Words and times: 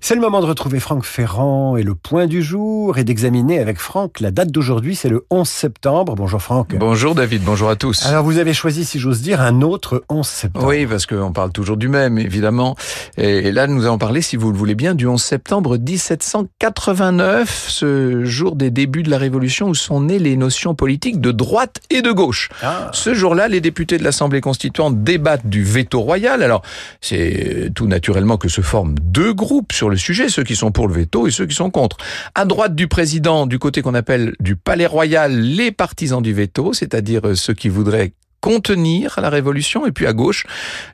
C'est 0.00 0.14
le 0.14 0.20
moment 0.20 0.40
de 0.40 0.46
retrouver 0.46 0.78
Franck 0.78 1.04
Ferrand 1.04 1.76
et 1.76 1.82
le 1.82 1.94
point 1.96 2.28
du 2.28 2.40
jour 2.40 2.98
et 2.98 3.04
d'examiner 3.04 3.58
avec 3.58 3.78
Franck 3.78 4.20
la 4.20 4.30
date 4.30 4.50
d'aujourd'hui, 4.50 4.94
c'est 4.94 5.08
le 5.08 5.26
11 5.28 5.46
septembre. 5.46 6.14
Bonjour 6.14 6.40
Franck. 6.40 6.76
Bonjour 6.76 7.16
David, 7.16 7.42
bonjour 7.42 7.68
à 7.68 7.74
tous. 7.74 8.06
Alors 8.06 8.24
vous 8.24 8.38
avez 8.38 8.54
choisi, 8.54 8.84
si 8.84 9.00
j'ose 9.00 9.20
dire, 9.20 9.40
un 9.40 9.60
autre 9.60 10.04
11 10.08 10.26
septembre. 10.26 10.66
Oui, 10.68 10.86
parce 10.86 11.04
qu'on 11.04 11.32
parle 11.32 11.50
toujours 11.50 11.76
du 11.76 11.88
même, 11.88 12.16
évidemment. 12.16 12.76
Et 13.16 13.50
là, 13.50 13.66
nous 13.66 13.84
allons 13.84 13.98
parler, 13.98 14.22
si 14.22 14.36
vous 14.36 14.52
le 14.52 14.56
voulez 14.56 14.76
bien, 14.76 14.94
du 14.94 15.06
11 15.06 15.20
septembre 15.20 15.76
1789, 15.76 17.66
ce 17.68 18.24
jour 18.24 18.54
des 18.54 18.70
débuts 18.70 19.02
de 19.02 19.10
la 19.10 19.18
Révolution 19.18 19.68
où 19.68 19.74
sont 19.74 20.00
nées 20.00 20.20
les 20.20 20.36
notions 20.36 20.76
politiques 20.76 21.20
de 21.20 21.32
droite 21.32 21.80
et 21.90 22.02
de 22.02 22.12
gauche. 22.12 22.50
Ah. 22.62 22.90
Ce 22.92 23.14
jour-là, 23.14 23.48
les 23.48 23.60
députés 23.60 23.98
de 23.98 24.04
l'Assemblée 24.04 24.40
constituante 24.40 25.02
débattent 25.02 25.46
du 25.46 25.64
veto 25.64 26.00
royal. 26.00 26.44
Alors, 26.44 26.62
c'est 27.00 27.72
tout 27.74 27.88
naturellement 27.88 28.36
que 28.36 28.48
se 28.48 28.60
forment 28.60 28.94
deux 29.02 29.34
groupes 29.34 29.72
sur 29.72 29.87
le 29.88 29.96
sujet, 29.96 30.28
ceux 30.28 30.44
qui 30.44 30.56
sont 30.56 30.72
pour 30.72 30.88
le 30.88 30.94
veto 30.94 31.26
et 31.26 31.30
ceux 31.30 31.46
qui 31.46 31.54
sont 31.54 31.70
contre. 31.70 31.96
À 32.34 32.44
droite 32.44 32.74
du 32.74 32.88
président, 32.88 33.46
du 33.46 33.58
côté 33.58 33.82
qu'on 33.82 33.94
appelle 33.94 34.34
du 34.40 34.56
palais 34.56 34.86
royal, 34.86 35.38
les 35.38 35.72
partisans 35.72 36.22
du 36.22 36.32
veto, 36.32 36.72
c'est-à-dire 36.72 37.36
ceux 37.36 37.54
qui 37.54 37.68
voudraient 37.68 38.12
contenir 38.40 39.18
la 39.20 39.30
révolution 39.30 39.86
et 39.86 39.92
puis 39.92 40.06
à 40.06 40.12
gauche 40.12 40.46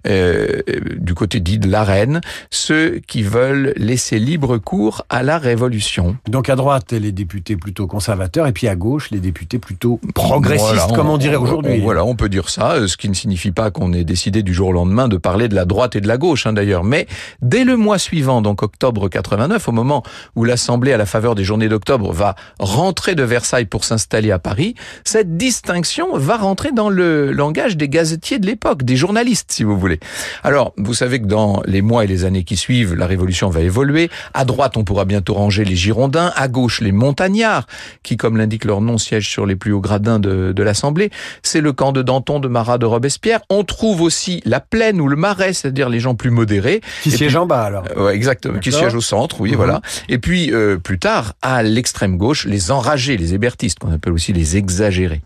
euh, 0.07 0.63
du 0.97 1.15
côté 1.15 1.41
dit 1.41 1.59
de 1.59 1.69
la 1.69 1.85
reine 1.85 2.21
ceux 2.51 3.01
qui 3.07 3.23
veulent 3.23 3.73
laisser 3.77 4.19
libre 4.19 4.59
cours 4.59 5.05
à 5.09 5.23
la 5.23 5.39
révolution 5.39 6.17
Donc 6.29 6.49
à 6.49 6.57
droite, 6.57 6.93
les 6.93 7.13
députés 7.13 7.57
plutôt 7.57 7.87
conservateurs 7.87 8.47
et 8.47 8.53
puis 8.53 8.69
à 8.69 8.77
gauche, 8.77 9.11
les 9.11 9.21
députés 9.21 9.59
plutôt 9.59 10.01
progressistes, 10.15 10.75
Voilà, 10.75 10.95
comme 10.95 11.11
on 11.11 11.19
dirait 11.19 11.37
aujourd'hui. 11.37 11.81
Voilà, 11.81 12.05
on 12.05 12.15
peut 12.15 12.29
dire 12.29 12.49
ça, 12.49 12.73
euh, 12.73 12.87
ce 12.87 12.97
qui 12.97 13.09
ne 13.09 13.15
signifie 13.15 13.53
pas 13.53 13.71
qu'on 13.71 13.93
ait 13.93 14.05
décidé 14.05 14.43
du 14.43 14.55
jour 14.55 14.69
au 14.69 14.73
lendemain 14.73 15.09
de 15.09 15.17
parler 15.17 15.49
de 15.49 15.55
la 15.55 15.65
droite 15.65 15.97
et 15.97 16.01
de 16.01 16.09
la 16.09 16.17
gauche, 16.17 16.47
hein, 16.47 16.53
d'ailleurs. 16.53 16.85
Mais 16.85 17.07
dès 17.43 17.65
le 17.65 17.77
mois 17.77 17.99
suivant, 17.99 18.43
donc 18.43 18.63
octobre 18.63 19.09
89, 19.09 19.69
au 19.69 19.73
moment 19.73 20.03
où 20.37 20.45
l'Assemblée, 20.45 20.93
à 20.93 20.97
la 20.97 21.07
faveur 21.07 21.35
des 21.35 21.45
journées 21.45 21.69
d'octobre, 21.69 22.13
va 22.13 22.35
rentrer 22.59 23.15
de 23.15 23.23
Versailles 23.23 23.67
pour 23.67 23.85
s'installer 23.85 24.31
à 24.31 24.39
Paris, 24.39 24.75
cette 25.05 25.37
distinction 25.37 26.17
va 26.17 26.37
rentrer 26.37 26.73
dans 26.73 26.89
le 26.91 27.33
langage 27.35 27.77
des 27.77 27.89
gazetiers 27.89 28.39
de 28.39 28.47
l'époque, 28.47 28.83
des 28.83 28.97
journalistes, 28.97 29.53
si 29.53 29.65
vous 29.65 29.79
voulez. 29.79 30.01
Alors, 30.43 30.73
vous 30.77 30.95
savez 30.95 31.21
que 31.21 31.27
dans 31.27 31.63
les 31.67 31.83
mois 31.83 32.05
et 32.05 32.07
les 32.07 32.25
années 32.25 32.45
qui 32.45 32.57
suivent, 32.57 32.95
la 32.95 33.07
Révolution 33.07 33.51
va 33.51 33.61
évoluer. 33.61 34.11
À 34.33 34.45
droite, 34.45 34.77
on 34.77 34.85
pourra 34.85 35.05
bientôt 35.05 35.35
ranger 35.35 35.65
les 35.65 35.77
Girondins, 35.77 36.33
à 36.37 36.49
gauche, 36.49 36.81
les 36.81 36.93
Montagnards, 36.93 37.67
qui, 38.03 38.17
comme 38.17 38.37
l'indique 38.37 38.65
leur 38.65 38.81
nom, 38.81 38.99
siègent 38.99 39.29
sur 39.29 39.47
les 39.47 39.57
plus 39.57 39.73
hauts 39.73 39.81
gradins 39.81 40.19
de, 40.19 40.53
de 40.53 40.63
l'Assemblée. 40.63 41.11
C'est 41.43 41.61
le 41.61 41.73
camp 41.73 41.93
de 41.93 42.03
Danton, 42.03 42.41
de 42.41 42.49
Marat, 42.49 42.79
de 42.79 42.87
Robespierre. 42.87 43.41
On 43.51 43.65
trouve 43.65 44.01
aussi 44.03 44.41
la 44.45 44.61
plaine 44.61 45.01
ou 45.01 45.09
le 45.09 45.17
marais, 45.17 45.53
c'est-à-dire 45.53 45.89
les 45.89 46.01
gens 46.01 46.15
plus 46.15 46.31
modérés. 46.31 46.81
Qui 47.03 47.11
siègent 47.11 47.37
en 47.37 47.47
bas 47.47 47.63
alors. 47.63 47.85
Euh, 47.97 48.05
Ouais, 48.07 48.15
exactement. 48.15 48.59
Qui 48.59 48.71
siègent 48.73 48.95
au 48.95 49.01
centre, 49.01 49.41
oui, 49.41 49.51
Mhm. 49.51 49.57
voilà. 49.57 49.81
Et 50.09 50.19
puis 50.19 50.53
euh, 50.53 50.77
plus 50.77 50.99
tard, 50.99 51.35
à 51.43 51.63
l'extrême 51.63 52.17
gauche, 52.19 52.45
les 52.45 52.71
enragés, 52.71 53.17
les 53.17 53.33
hébertistes, 53.35 53.79
qu'on 53.79 53.93
appelle 53.93 54.13
aussi 54.13 54.33
les 54.33 54.57
exagérés. 54.57 55.23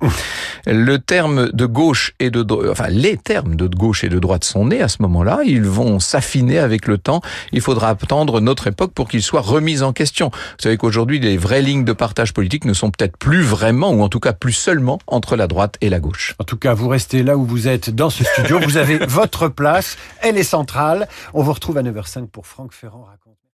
Le 0.71 0.99
terme 0.99 1.51
de 1.53 1.65
gauche 1.65 2.13
et 2.21 2.31
de 2.31 2.45
enfin 2.71 2.89
les 2.89 3.17
termes 3.17 3.57
de 3.57 3.67
gauche 3.67 4.05
et 4.05 4.11
de 4.11 4.19
droite 4.19 4.45
sont 4.45 4.67
nés 4.67 4.83
à 4.83 4.89
ce 4.89 5.01
moment-là. 5.01 5.41
Ils 5.47 5.65
vont 5.65 5.99
s'affiner 5.99 6.59
avec 6.59 6.87
le 6.87 6.99
temps. 6.99 7.23
Il 7.53 7.63
faudra 7.63 7.89
attendre 7.89 8.41
notre 8.41 8.67
époque 8.67 8.93
pour 8.93 9.09
qu'ils 9.09 9.23
soient 9.23 9.41
remis 9.41 9.83
en 9.83 9.95
question. 9.95 10.29
Vous 10.29 10.63
savez 10.63 10.77
qu'aujourd'hui, 10.77 11.21
les 11.21 11.39
vraies 11.39 11.63
lignes 11.63 11.85
de 11.85 11.95
partage 11.95 12.35
politique 12.35 12.67
ne 12.67 12.75
sont 12.75 12.91
peut-être 12.91 13.17
plus 13.17 13.43
vraiment, 13.43 13.93
ou 13.93 14.03
en 14.03 14.11
tout 14.11 14.21
cas 14.21 14.35
plus 14.35 14.53
seulement, 14.53 14.99
entre 15.07 15.37
la 15.37 15.47
droite 15.47 15.77
et 15.81 15.89
la 15.89 16.01
gauche. 16.01 16.35
En 16.39 16.45
tout 16.45 16.59
cas, 16.59 16.75
vous 16.75 16.89
restez 16.89 17.23
là 17.23 17.37
où 17.39 17.47
vous 17.47 17.67
êtes 17.67 17.89
dans 17.89 18.11
ce 18.11 18.25
studio. 18.25 18.61
Vous 18.61 18.77
avez 18.77 18.99
votre 19.07 19.49
place. 19.49 19.97
Elle 20.21 20.37
est 20.37 20.43
centrale. 20.43 21.09
On 21.33 21.43
vous 21.43 21.55
retrouve 21.55 21.79
à 21.79 21.83
9h05 21.83 22.27
pour 22.29 22.47
Franck 22.47 22.75
Ferrand 22.75 23.05
raconte. 23.05 23.39